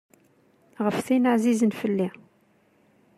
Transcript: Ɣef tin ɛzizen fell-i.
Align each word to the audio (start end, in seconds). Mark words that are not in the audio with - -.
Ɣef 0.85 0.97
tin 1.05 1.29
ɛzizen 1.33 1.71
fell-i. 1.79 2.09